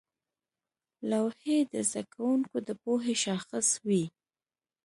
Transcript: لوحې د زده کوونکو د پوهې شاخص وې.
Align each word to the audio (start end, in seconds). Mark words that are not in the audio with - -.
لوحې 1.09 1.57
د 1.73 1.75
زده 1.89 2.01
کوونکو 2.13 2.57
د 2.67 2.69
پوهې 2.81 3.15
شاخص 3.23 3.67
وې. 3.87 4.03